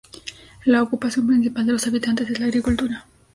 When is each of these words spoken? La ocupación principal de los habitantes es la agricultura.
La 0.65 0.81
ocupación 0.81 1.27
principal 1.27 1.67
de 1.67 1.73
los 1.73 1.85
habitantes 1.85 2.27
es 2.27 2.39
la 2.39 2.47
agricultura. 2.47 3.05